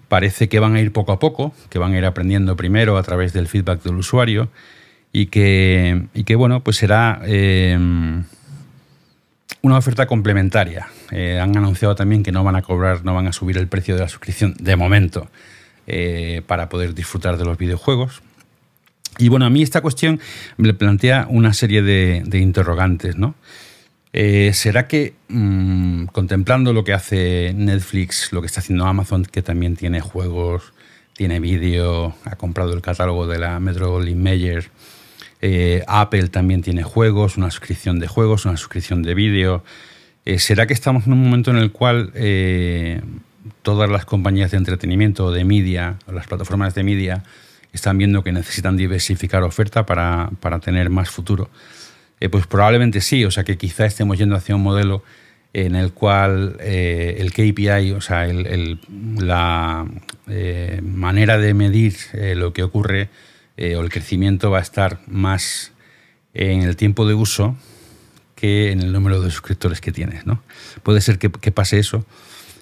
parece 0.08 0.48
que 0.48 0.58
van 0.58 0.74
a 0.74 0.80
ir 0.80 0.92
poco 0.92 1.12
a 1.12 1.18
poco, 1.18 1.54
que 1.70 1.78
van 1.78 1.92
a 1.92 1.98
ir 1.98 2.04
aprendiendo 2.04 2.56
primero 2.56 2.96
a 2.96 3.02
través 3.02 3.32
del 3.32 3.46
feedback 3.46 3.82
del 3.82 3.96
usuario 3.96 4.48
y 5.14 5.26
que, 5.26 6.08
y 6.12 6.24
que 6.24 6.34
bueno, 6.34 6.60
pues 6.60 6.76
será 6.76 7.22
eh, 7.24 7.78
una 9.62 9.78
oferta 9.78 10.06
complementaria. 10.06 10.88
Eh, 11.10 11.40
han 11.40 11.56
anunciado 11.56 11.94
también 11.94 12.22
que 12.22 12.32
no 12.32 12.44
van 12.44 12.56
a 12.56 12.60
cobrar, 12.60 13.02
no 13.02 13.14
van 13.14 13.26
a 13.26 13.32
subir 13.32 13.56
el 13.56 13.68
precio 13.68 13.94
de 13.94 14.02
la 14.02 14.08
suscripción 14.08 14.52
de 14.58 14.76
momento 14.76 15.30
para 16.46 16.70
poder 16.70 16.94
disfrutar 16.94 17.36
de 17.36 17.44
los 17.44 17.58
videojuegos. 17.58 18.22
Y 19.18 19.28
bueno, 19.28 19.46
a 19.46 19.50
mí 19.50 19.62
esta 19.62 19.80
cuestión 19.80 20.20
me 20.56 20.74
plantea 20.74 21.26
una 21.28 21.52
serie 21.52 21.82
de, 21.82 22.22
de 22.24 22.38
interrogantes, 22.38 23.16
¿no? 23.16 23.34
Eh, 24.16 24.52
¿Será 24.54 24.86
que 24.86 25.14
mm, 25.26 26.04
contemplando 26.06 26.72
lo 26.72 26.84
que 26.84 26.92
hace 26.92 27.52
Netflix, 27.52 28.32
lo 28.32 28.40
que 28.40 28.46
está 28.46 28.60
haciendo 28.60 28.86
Amazon, 28.86 29.24
que 29.24 29.42
también 29.42 29.74
tiene 29.74 30.00
juegos, 30.00 30.72
tiene 31.14 31.40
vídeo, 31.40 32.14
ha 32.24 32.36
comprado 32.36 32.74
el 32.74 32.80
catálogo 32.80 33.26
de 33.26 33.40
la 33.40 33.58
Metro 33.58 33.98
Mayer, 33.98 34.70
eh, 35.46 35.84
Apple 35.86 36.28
también 36.28 36.62
tiene 36.62 36.82
juegos, 36.82 37.36
una 37.36 37.50
suscripción 37.50 37.98
de 37.98 38.06
juegos, 38.06 38.46
una 38.46 38.56
suscripción 38.56 39.02
de 39.02 39.14
vídeo, 39.14 39.62
eh, 40.24 40.38
¿será 40.38 40.66
que 40.66 40.72
estamos 40.72 41.06
en 41.06 41.12
un 41.12 41.22
momento 41.22 41.50
en 41.50 41.58
el 41.58 41.70
cual 41.70 42.12
todas 43.60 43.90
las 43.90 44.06
compañías 44.06 44.52
de 44.52 44.56
entretenimiento, 44.56 45.30
de 45.32 45.44
media, 45.44 45.98
las 46.10 46.26
plataformas 46.26 46.74
de 46.74 46.82
media, 46.82 47.24
están 47.74 47.98
viendo 47.98 48.22
que 48.24 48.32
necesitan 48.32 48.76
diversificar 48.76 49.42
oferta 49.42 49.84
para, 49.84 50.30
para 50.40 50.60
tener 50.60 50.88
más 50.88 51.10
futuro? 51.10 51.50
Eh, 52.20 52.30
pues 52.30 52.46
probablemente 52.46 53.02
sí, 53.02 53.24
o 53.26 53.30
sea 53.30 53.44
que 53.44 53.58
quizá 53.58 53.84
estemos 53.84 54.16
yendo 54.16 54.34
hacia 54.34 54.56
un 54.56 54.62
modelo 54.62 55.02
en 55.52 55.76
el 55.76 55.92
cual 55.92 56.56
eh, 56.60 57.16
el 57.18 57.32
KPI, 57.32 57.92
o 57.92 58.00
sea, 58.00 58.26
la 58.26 59.86
eh, 60.28 60.80
manera 60.82 61.36
de 61.36 61.52
medir 61.52 61.94
lo 62.34 62.54
que 62.54 62.62
ocurre 62.62 63.10
o 63.56 63.80
el 63.80 63.88
crecimiento 63.88 64.50
va 64.50 64.58
a 64.58 64.62
estar 64.62 65.00
más 65.06 65.72
en 66.34 66.62
el 66.62 66.76
tiempo 66.76 67.06
de 67.06 67.14
uso 67.14 67.56
que 68.34 68.72
en 68.72 68.80
el 68.80 68.92
número 68.92 69.20
de 69.20 69.30
suscriptores 69.30 69.80
que 69.80 69.92
tienes. 69.92 70.26
¿no? 70.26 70.42
Puede 70.82 71.00
ser 71.00 71.18
que, 71.18 71.30
pase 71.30 71.78
eso. 71.78 72.04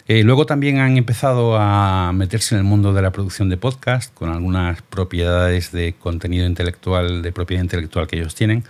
luego 0.07 0.47
también 0.47 0.79
han 0.79 0.97
empezado 0.97 1.57
a 1.57 2.13
meterse 2.13 2.55
en 2.55 2.61
el 2.61 2.65
mundo 2.65 2.93
de 2.93 3.03
la 3.03 3.11
producción 3.11 3.49
de 3.49 3.57
podcast 3.57 4.13
con 4.15 4.31
algunas 4.31 4.83
propiedades 4.83 5.73
de 5.73 5.95
contenido 5.95 6.47
intelectual, 6.47 7.23
de 7.23 7.33
propiedad 7.33 7.63
intelectual 7.63 8.07
que 8.07 8.17
ellos 8.17 8.35
tienen. 8.35 8.65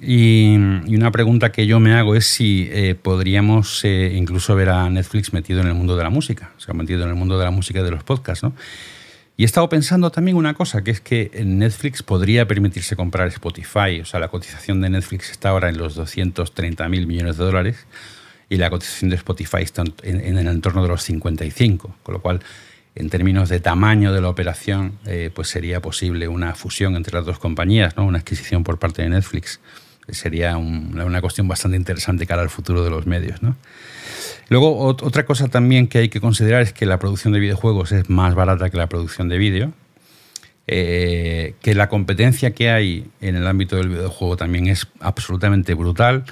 Y, 0.00 0.56
una 0.56 1.12
pregunta 1.12 1.52
que 1.52 1.66
yo 1.66 1.78
me 1.78 1.94
hago 1.94 2.16
es 2.16 2.26
si 2.26 2.68
eh, 2.72 2.96
podríamos 3.00 3.84
eh, 3.84 4.12
incluso 4.14 4.54
ver 4.56 4.70
a 4.70 4.90
Netflix 4.90 5.32
metido 5.32 5.60
en 5.60 5.68
el 5.68 5.74
mundo 5.74 5.96
de 5.96 6.02
la 6.02 6.10
música, 6.10 6.50
o 6.56 6.60
sea, 6.60 6.74
metido 6.74 7.04
en 7.04 7.10
el 7.10 7.14
mundo 7.14 7.38
de 7.38 7.44
la 7.44 7.50
música 7.50 7.80
y 7.80 7.84
de 7.84 7.90
los 7.90 8.02
podcasts, 8.02 8.42
¿no? 8.42 8.54
Y 9.36 9.42
he 9.42 9.46
estado 9.46 9.68
pensando 9.68 10.10
también 10.10 10.36
una 10.36 10.54
cosa, 10.54 10.84
que 10.84 10.92
es 10.92 11.00
que 11.00 11.30
Netflix 11.44 12.04
podría 12.04 12.46
permitirse 12.46 12.94
comprar 12.94 13.26
Spotify, 13.28 14.00
o 14.00 14.04
sea, 14.04 14.20
la 14.20 14.28
cotización 14.28 14.80
de 14.80 14.90
Netflix 14.90 15.30
está 15.30 15.48
ahora 15.48 15.68
en 15.68 15.76
los 15.76 15.96
230 15.96 16.88
mil 16.88 17.08
millones 17.08 17.36
de 17.36 17.44
dólares 17.44 17.86
y 18.48 18.58
la 18.58 18.70
cotización 18.70 19.10
de 19.10 19.16
Spotify 19.16 19.62
está 19.62 19.82
en, 20.04 20.38
el 20.38 20.46
entorno 20.46 20.82
de 20.82 20.88
los 20.88 21.02
55, 21.02 21.96
con 22.04 22.12
lo 22.12 22.22
cual 22.22 22.40
en 22.94 23.10
términos 23.10 23.48
de 23.48 23.58
tamaño 23.58 24.12
de 24.12 24.20
la 24.20 24.28
operación, 24.28 25.00
eh, 25.04 25.32
pues 25.34 25.48
sería 25.48 25.82
posible 25.82 26.28
una 26.28 26.54
fusión 26.54 26.94
entre 26.94 27.14
las 27.14 27.26
dos 27.26 27.40
compañías, 27.40 27.96
¿no? 27.96 28.04
una 28.04 28.18
adquisición 28.18 28.62
por 28.62 28.78
parte 28.78 29.02
de 29.02 29.08
Netflix 29.08 29.58
sería 30.08 30.56
una 30.56 31.20
cuestión 31.20 31.48
bastante 31.48 31.76
interesante 31.76 32.26
cara 32.26 32.42
al 32.42 32.50
futuro 32.50 32.84
de 32.84 32.90
los 32.90 33.06
medios. 33.06 33.42
¿no? 33.42 33.56
Luego, 34.48 34.78
otra 34.78 35.24
cosa 35.24 35.48
también 35.48 35.86
que 35.86 35.98
hay 35.98 36.08
que 36.08 36.20
considerar 36.20 36.62
es 36.62 36.72
que 36.72 36.86
la 36.86 36.98
producción 36.98 37.32
de 37.32 37.40
videojuegos 37.40 37.92
es 37.92 38.10
más 38.10 38.34
barata 38.34 38.70
que 38.70 38.76
la 38.76 38.88
producción 38.88 39.28
de 39.28 39.38
vídeo, 39.38 39.72
eh, 40.66 41.54
que 41.60 41.74
la 41.74 41.88
competencia 41.88 42.52
que 42.52 42.70
hay 42.70 43.06
en 43.20 43.36
el 43.36 43.46
ámbito 43.46 43.76
del 43.76 43.88
videojuego 43.88 44.36
también 44.36 44.66
es 44.66 44.86
absolutamente 45.00 45.74
brutal 45.74 46.24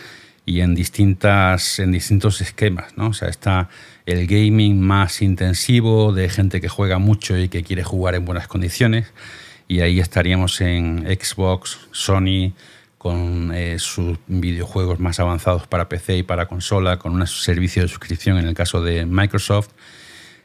y 0.44 0.60
en, 0.60 0.74
distintas, 0.74 1.78
en 1.78 1.92
distintos 1.92 2.40
esquemas. 2.40 2.96
¿no? 2.96 3.08
O 3.08 3.14
sea, 3.14 3.28
está 3.28 3.68
el 4.06 4.26
gaming 4.26 4.80
más 4.80 5.22
intensivo 5.22 6.12
de 6.12 6.28
gente 6.28 6.60
que 6.60 6.68
juega 6.68 6.98
mucho 6.98 7.38
y 7.38 7.48
que 7.48 7.62
quiere 7.62 7.84
jugar 7.84 8.14
en 8.14 8.24
buenas 8.24 8.48
condiciones, 8.48 9.12
y 9.68 9.80
ahí 9.80 10.00
estaríamos 10.00 10.60
en 10.60 11.06
Xbox, 11.06 11.78
Sony, 11.92 12.52
con 13.02 13.50
eh, 13.52 13.80
sus 13.80 14.16
videojuegos 14.28 15.00
más 15.00 15.18
avanzados 15.18 15.66
para 15.66 15.88
PC 15.88 16.18
y 16.18 16.22
para 16.22 16.46
consola, 16.46 17.00
con 17.00 17.20
un 17.20 17.26
servicio 17.26 17.82
de 17.82 17.88
suscripción 17.88 18.38
en 18.38 18.46
el 18.46 18.54
caso 18.54 18.80
de 18.80 19.06
Microsoft. 19.06 19.70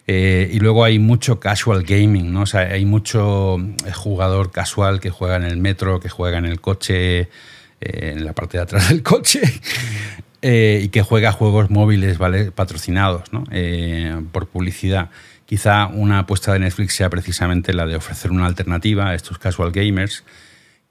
Eh, 0.08 0.50
y 0.52 0.60
luego 0.60 0.84
hay 0.84 0.98
mucho 0.98 1.40
casual 1.40 1.84
gaming, 1.84 2.34
¿no? 2.34 2.46
Hay 2.54 2.84
mucho 2.86 3.60
eh, 3.60 3.92
jugador 3.94 4.50
casual 4.50 5.00
que 5.00 5.12
juega 5.12 5.36
en 5.36 5.44
el 5.44 5.58
metro, 5.58 6.00
que 6.00 6.10
juega 6.10 6.40
en 6.40 6.46
el 6.46 6.60
coche, 6.60 7.30
en 7.80 8.26
la 8.26 8.34
parte 8.34 8.58
de 8.58 8.64
atrás 8.64 8.90
del 8.90 9.04
coche, 9.04 9.42
y 10.42 10.88
que 10.88 11.04
juega 11.04 11.32
juegos 11.34 11.70
móviles 11.70 12.18
¿vale? 12.18 12.52
patrocinados 12.52 13.32
¿no? 13.32 13.44
por 14.32 14.48
publicidad. 14.48 15.12
Quizá 15.46 15.86
una 15.86 16.20
apuesta 16.20 16.54
de 16.54 16.60
Netflix 16.60 16.96
sea 16.96 17.12
precisamente 17.12 17.72
la 17.72 17.86
de 17.86 17.98
ofrecer 17.98 18.32
una 18.32 18.48
alternativa 18.48 19.10
a 19.10 19.14
estos 19.14 19.38
casual 19.38 19.72
gamers 19.72 20.24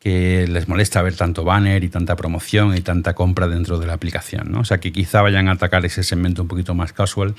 que 0.01 0.47
les 0.47 0.69
molesta 0.69 1.03
ver 1.03 1.17
tanto 1.17 1.45
banner 1.45 1.83
y 1.83 1.89
tanta 1.89 2.17
promoción 2.17 2.77
y 2.77 2.81
tanta 2.81 3.15
compra 3.15 3.49
dentro 3.49 3.79
de 3.79 3.87
la 3.87 3.95
aplicación. 3.95 4.53
¿no? 4.53 4.61
O 4.61 4.65
sea, 4.65 4.79
que 4.79 4.93
quizá 4.93 5.23
vayan 5.23 5.49
a 5.49 5.53
atacar 5.53 5.85
ese 5.85 6.03
segmento 6.03 6.43
un 6.43 6.49
poquito 6.49 6.75
más 6.75 6.93
casual 6.93 7.35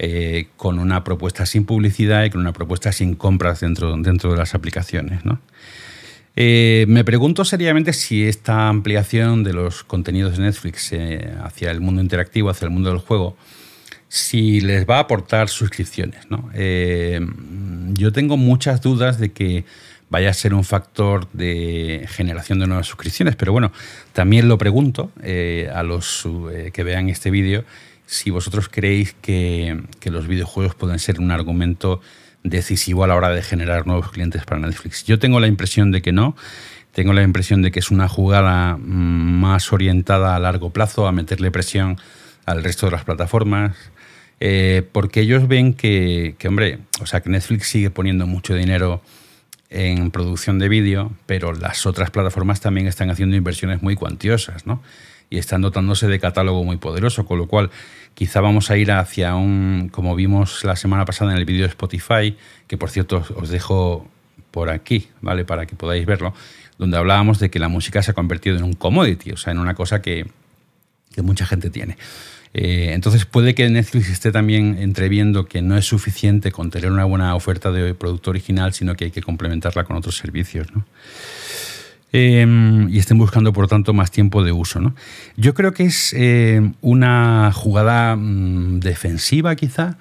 eh, 0.00 0.46
con 0.56 0.78
una 0.78 1.02
propuesta 1.02 1.44
sin 1.44 1.64
publicidad 1.64 2.22
y 2.22 2.30
con 2.30 2.40
una 2.40 2.52
propuesta 2.52 2.92
sin 2.92 3.16
compras 3.16 3.58
dentro, 3.58 3.96
dentro 3.96 4.30
de 4.30 4.36
las 4.36 4.54
aplicaciones. 4.54 5.24
¿no? 5.24 5.40
Eh, 6.36 6.84
me 6.86 7.02
pregunto 7.02 7.44
seriamente 7.44 7.92
si 7.92 8.22
esta 8.22 8.68
ampliación 8.68 9.42
de 9.42 9.54
los 9.54 9.82
contenidos 9.82 10.36
de 10.36 10.44
Netflix 10.44 10.92
eh, 10.92 11.34
hacia 11.42 11.72
el 11.72 11.80
mundo 11.80 12.00
interactivo, 12.00 12.48
hacia 12.48 12.66
el 12.66 12.70
mundo 12.70 12.90
del 12.90 13.00
juego, 13.00 13.36
si 14.06 14.60
les 14.60 14.88
va 14.88 14.98
a 14.98 15.00
aportar 15.00 15.48
suscripciones. 15.48 16.30
¿no? 16.30 16.48
yo 17.94 18.12
tengo 18.12 18.36
muchas 18.36 18.80
dudas 18.80 19.18
de 19.18 19.32
que 19.32 19.64
vaya 20.10 20.30
a 20.30 20.34
ser 20.34 20.54
un 20.54 20.64
factor 20.64 21.28
de 21.32 22.06
generación 22.08 22.58
de 22.58 22.66
nuevas 22.66 22.86
suscripciones. 22.86 23.36
Pero 23.36 23.52
bueno, 23.52 23.72
también 24.12 24.48
lo 24.48 24.58
pregunto 24.58 25.10
eh, 25.22 25.70
a 25.74 25.82
los 25.82 26.26
eh, 26.52 26.70
que 26.72 26.84
vean 26.84 27.08
este 27.08 27.30
vídeo 27.30 27.64
si 28.08 28.30
vosotros 28.30 28.70
creéis 28.70 29.14
que, 29.20 29.82
los 30.04 30.26
videojuegos 30.26 30.74
pueden 30.74 30.98
ser 30.98 31.20
un 31.20 31.30
argumento 31.30 32.00
decisivo 32.42 33.04
a 33.04 33.06
la 33.06 33.14
hora 33.14 33.28
de 33.28 33.42
generar 33.42 33.86
nuevos 33.86 34.10
clientes 34.10 34.44
para 34.46 34.60
Netflix. 34.60 35.04
Yo 35.04 35.18
tengo 35.18 35.40
la 35.40 35.46
impresión 35.46 35.92
de 35.92 36.00
que 36.00 36.10
no. 36.12 36.34
Tengo 36.92 37.12
la 37.12 37.22
impresión 37.22 37.60
de 37.60 37.70
que 37.70 37.80
es 37.80 37.90
una 37.90 38.08
jugada 38.08 38.78
mm, 38.78 39.40
más 39.40 39.74
orientada 39.74 40.34
a 40.34 40.38
largo 40.38 40.70
plazo, 40.70 41.06
a 41.06 41.12
meterle 41.12 41.50
presión 41.50 41.98
al 42.46 42.64
resto 42.64 42.86
de 42.86 42.92
las 42.92 43.04
plataformas, 43.04 43.76
eh, 44.40 44.88
porque 44.90 45.20
ellos 45.20 45.46
ven 45.46 45.74
que, 45.74 46.34
que, 46.38 46.48
hombre, 46.48 46.78
o 47.02 47.06
sea, 47.06 47.20
que 47.20 47.28
Netflix 47.28 47.68
sigue 47.68 47.90
poniendo 47.90 48.26
mucho 48.26 48.54
dinero 48.54 49.02
en 49.70 50.10
producción 50.10 50.58
de 50.58 50.68
vídeo, 50.68 51.12
pero 51.26 51.52
las 51.52 51.86
otras 51.86 52.10
plataformas 52.10 52.60
también 52.60 52.86
están 52.86 53.10
haciendo 53.10 53.36
inversiones 53.36 53.82
muy 53.82 53.96
cuantiosas, 53.96 54.66
¿no? 54.66 54.82
Y 55.30 55.36
están 55.36 55.60
dotándose 55.60 56.06
de 56.06 56.18
catálogo 56.18 56.64
muy 56.64 56.78
poderoso, 56.78 57.26
con 57.26 57.38
lo 57.38 57.46
cual 57.46 57.70
quizá 58.14 58.40
vamos 58.40 58.70
a 58.70 58.78
ir 58.78 58.90
hacia 58.90 59.34
un, 59.34 59.90
como 59.92 60.14
vimos 60.14 60.64
la 60.64 60.74
semana 60.74 61.04
pasada 61.04 61.32
en 61.32 61.38
el 61.38 61.44
vídeo 61.44 61.62
de 61.62 61.68
Spotify, 61.68 62.36
que 62.66 62.78
por 62.78 62.90
cierto 62.90 63.22
os 63.36 63.50
dejo 63.50 64.08
por 64.50 64.70
aquí, 64.70 65.08
¿vale? 65.20 65.44
Para 65.44 65.66
que 65.66 65.76
podáis 65.76 66.06
verlo, 66.06 66.32
donde 66.78 66.96
hablábamos 66.96 67.38
de 67.38 67.50
que 67.50 67.58
la 67.58 67.68
música 67.68 68.02
se 68.02 68.12
ha 68.12 68.14
convertido 68.14 68.56
en 68.56 68.64
un 68.64 68.72
commodity, 68.72 69.32
o 69.32 69.36
sea, 69.36 69.52
en 69.52 69.58
una 69.58 69.74
cosa 69.74 70.00
que, 70.00 70.26
que 71.14 71.22
mucha 71.22 71.46
gente 71.46 71.70
tiene. 71.70 71.96
Eh, 72.54 72.92
entonces 72.94 73.26
puede 73.26 73.54
que 73.54 73.68
Netflix 73.68 74.08
esté 74.08 74.32
también 74.32 74.78
entreviendo 74.80 75.46
que 75.46 75.60
no 75.62 75.76
es 75.76 75.84
suficiente 75.84 76.50
con 76.50 76.70
tener 76.70 76.90
una 76.90 77.04
buena 77.04 77.34
oferta 77.34 77.70
de 77.70 77.94
producto 77.94 78.30
original, 78.30 78.72
sino 78.72 78.94
que 78.94 79.06
hay 79.06 79.10
que 79.10 79.22
complementarla 79.22 79.84
con 79.84 79.96
otros 79.96 80.16
servicios. 80.16 80.68
Em, 82.10 82.88
y 82.88 82.98
estén 82.98 83.18
buscando, 83.18 83.52
por 83.52 83.68
tanto, 83.68 83.92
más 83.92 84.10
tiempo 84.10 84.42
de 84.42 84.52
uso. 84.52 84.94
Yo 85.36 85.52
creo 85.52 85.74
que 85.74 85.84
es 85.84 86.14
eh, 86.16 86.72
una 86.80 87.52
jugada 87.52 88.16
mm, 88.16 88.80
defensiva, 88.80 89.54
quizá, 89.56 89.98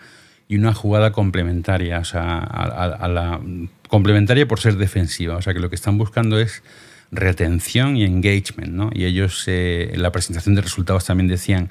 y 0.47 0.57
una 0.57 0.73
jugada 0.73 1.11
complementaria, 1.11 1.99
o 1.99 2.05
sea, 2.05 2.37
a, 2.39 3.07
la, 3.09 3.41
complementaria 3.89 4.47
por 4.47 4.61
ser 4.61 4.77
defensiva. 4.77 5.35
O 5.35 5.41
sea, 5.41 5.53
que 5.53 5.59
lo 5.59 5.69
que 5.69 5.75
están 5.75 5.97
buscando 5.97 6.39
es 6.39 6.63
retención 7.11 7.97
y 7.97 8.03
engagement. 8.03 8.73
¿no? 8.73 8.89
Y 8.93 9.05
ellos 9.05 9.43
eh, 9.47 9.91
en 9.93 10.01
la 10.01 10.11
presentación 10.11 10.55
de 10.55 10.61
resultados 10.61 11.05
también 11.05 11.27
decían 11.27 11.69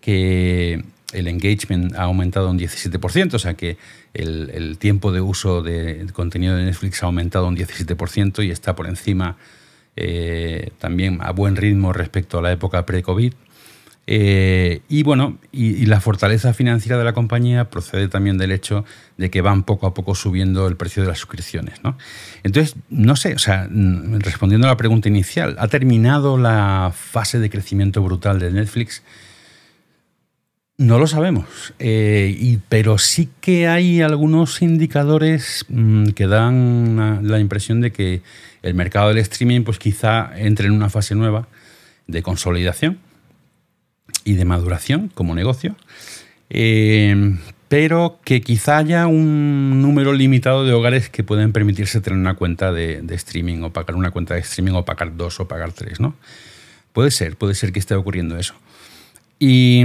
que 0.00 0.82
el 1.12 1.26
engagement 1.26 1.94
ha 1.96 2.02
aumentado 2.02 2.50
un 2.50 2.58
17%, 2.58 3.34
o 3.34 3.38
sea 3.38 3.54
que 3.54 3.78
el, 4.14 4.76
tiempo 4.78 5.12
de 5.12 5.20
uso 5.20 5.62
de 5.62 6.06
contenido 6.12 6.56
de 6.56 6.64
Netflix 6.64 7.02
ha 7.02 7.06
aumentado 7.06 7.46
un 7.46 7.56
17% 7.56 8.44
y 8.44 8.50
está 8.50 8.76
por 8.76 8.86
encima 8.86 9.36
eh, 10.00 10.70
también 10.78 11.18
a 11.22 11.32
buen 11.32 11.56
ritmo 11.56 11.92
respecto 11.92 12.38
a 12.38 12.42
la 12.42 12.52
época 12.52 12.86
pre-COVID. 12.86 13.32
Eh, 14.10 14.80
y 14.88 15.02
bueno, 15.02 15.36
y, 15.52 15.84
la 15.84 16.00
fortaleza 16.00 16.54
financiera 16.54 16.96
de 16.96 17.04
la 17.04 17.12
compañía 17.12 17.68
procede 17.68 18.08
también 18.08 18.38
del 18.38 18.52
hecho 18.52 18.86
de 19.18 19.28
que 19.28 19.42
van 19.42 19.64
poco 19.64 19.86
a 19.86 19.92
poco 19.92 20.14
subiendo 20.14 20.66
el 20.66 20.76
precio 20.76 21.02
de 21.02 21.10
las 21.10 21.18
suscripciones. 21.18 21.84
¿no? 21.84 21.98
Entonces, 22.42 22.76
no 22.88 23.16
sé, 23.16 23.34
o 23.34 23.38
sea, 23.38 23.68
mm, 23.70 24.20
respondiendo 24.20 24.66
a 24.66 24.70
la 24.70 24.78
pregunta 24.78 25.10
inicial, 25.10 25.56
¿ha 25.58 25.68
terminado 25.68 26.38
la 26.38 26.90
fase 26.94 27.38
de 27.38 27.50
crecimiento 27.50 28.02
brutal 28.02 28.38
de 28.38 28.50
Netflix? 28.50 29.02
No 30.78 30.98
lo 30.98 31.06
sabemos, 31.06 31.74
eh, 31.78 32.60
pero 32.70 32.96
sí 32.96 33.28
que 33.42 33.68
hay 33.68 34.00
algunos 34.00 34.62
indicadores 34.62 35.66
mm, 35.68 36.12
que 36.12 36.26
dan 36.26 37.28
la 37.28 37.40
impresión 37.40 37.82
de 37.82 37.92
que 37.92 38.22
el 38.62 38.72
mercado 38.72 39.10
del 39.10 39.18
streaming 39.18 39.64
pues 39.64 39.78
quizá 39.78 40.30
entre 40.34 40.68
en 40.68 40.72
una 40.72 40.88
fase 40.88 41.14
nueva 41.14 41.46
de 42.06 42.22
consolidación 42.22 43.00
y 44.28 44.34
de 44.34 44.44
maduración 44.44 45.10
como 45.14 45.34
negocio, 45.34 45.74
eh, 46.50 47.34
pero 47.68 48.18
que 48.24 48.42
quizá 48.42 48.76
haya 48.76 49.06
un 49.06 49.80
número 49.80 50.12
limitado 50.12 50.66
de 50.66 50.74
hogares 50.74 51.08
que 51.08 51.24
pueden 51.24 51.52
permitirse 51.52 52.02
tener 52.02 52.18
una 52.18 52.34
cuenta 52.34 52.70
de, 52.70 53.02
streaming 53.08 53.62
o 53.62 53.72
pagar 53.72 53.96
una 53.96 54.10
cuenta 54.10 54.34
de 54.34 54.40
streaming 54.40 54.72
o 54.72 54.84
pagar 54.84 55.16
dos 55.16 55.40
o 55.40 55.48
pagar 55.48 55.72
tres, 55.72 55.98
¿no? 55.98 56.14
Puede 56.92 57.10
ser, 57.10 57.36
puede 57.36 57.54
ser 57.54 57.72
que 57.72 57.78
esté 57.78 57.94
ocurriendo 57.94 58.36
eso. 58.36 58.54
Y, 59.38 59.82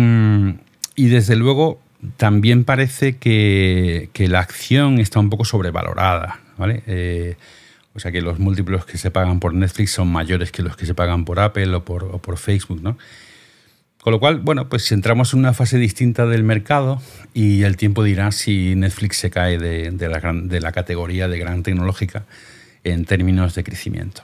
desde 0.98 1.38
luego 1.38 1.80
también 2.18 2.66
parece 2.66 3.16
que, 3.16 4.10
la 4.18 4.40
acción 4.40 5.00
está 5.00 5.22
un 5.22 5.30
poco 5.30 5.46
sobrevalorada, 5.46 6.42
¿vale? 6.58 6.84
Eh, 6.86 7.38
o 7.96 8.00
sea 8.00 8.12
que 8.12 8.22
los 8.22 8.40
múltiplos 8.40 8.86
que 8.86 8.98
se 8.98 9.10
pagan 9.10 9.40
por 9.40 9.54
Netflix 9.54 9.92
son 9.92 10.10
mayores 10.10 10.52
que 10.52 10.64
los 10.64 10.76
que 10.76 10.86
se 10.86 10.94
pagan 10.94 11.24
por 11.24 11.40
Apple 11.40 11.74
o 11.76 11.86
por, 11.86 12.04
o 12.04 12.18
por 12.18 12.38
Facebook, 12.38 12.82
¿no? 12.82 12.98
Con 14.04 14.12
lo 14.12 14.20
cual, 14.20 14.40
bueno, 14.40 14.68
pues 14.68 14.92
entramos 14.92 15.32
en 15.32 15.40
una 15.40 15.54
fase 15.54 15.78
distinta 15.78 16.26
del 16.26 16.44
mercado 16.44 17.02
y 17.34 17.64
el 17.64 17.78
tiempo 17.78 18.04
dirá 18.04 18.34
si 18.34 18.76
Netflix 18.76 19.16
se 19.16 19.30
cae 19.30 19.58
de, 19.58 20.60
la, 20.60 20.72
categoría 20.74 21.30
de 21.30 21.40
gran 21.40 21.64
tecnológica 21.64 22.26
en 22.84 23.06
términos 23.06 23.56
de 23.56 23.64
crecimiento. 23.64 24.24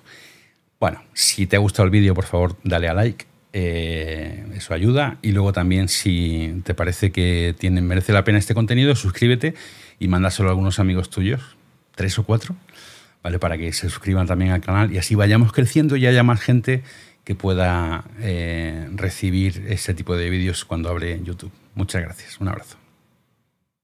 Bueno, 0.81 1.01
si 1.13 1.47
te 1.47 1.55
ha 1.55 1.59
gustado 1.59 1.85
el 1.85 1.91
vídeo, 1.91 2.13
por 2.13 2.25
favor, 2.25 2.57
dale 2.65 2.89
a 2.89 2.93
like. 2.93 3.25
Eh, 3.53 4.47
eso 4.53 4.73
ayuda. 4.73 5.17
Y 5.21 5.31
luego 5.31 5.53
también, 5.53 5.87
si 5.87 6.61
te 6.65 6.73
parece 6.73 7.13
que 7.13 7.55
tiene, 7.57 7.81
merece 7.81 8.11
la 8.11 8.25
pena 8.25 8.37
este 8.37 8.53
contenido, 8.53 8.93
suscríbete 8.97 9.53
y 9.97 10.09
mándaselo 10.09 10.49
a 10.49 10.51
algunos 10.51 10.79
amigos 10.79 11.09
tuyos, 11.09 11.55
tres 11.95 12.19
o 12.19 12.23
cuatro, 12.23 12.53
¿vale? 13.23 13.39
Para 13.39 13.57
que 13.57 13.71
se 13.71 13.89
suscriban 13.89 14.27
también 14.27 14.51
al 14.51 14.59
canal 14.59 14.91
y 14.91 14.97
así 14.97 15.15
vayamos 15.15 15.53
creciendo 15.53 15.95
y 15.95 16.05
haya 16.05 16.23
más 16.23 16.41
gente 16.41 16.83
que 17.29 17.35
pueda 17.35 18.05
eh, 18.21 18.89
recibir 18.95 19.67
ese 19.69 19.93
tipo 19.93 20.17
de 20.17 20.31
vídeos 20.31 20.65
cuando 20.65 20.89
abre 20.89 21.21
YouTube. 21.23 21.51
Muchas 21.75 22.01
gracias. 22.01 22.41
Un 22.41 22.47
abrazo. 22.47 22.75